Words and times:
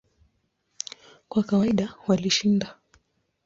Kwa 1.29 1.43
kawaida 1.47 1.85
walishinda. 2.07 2.67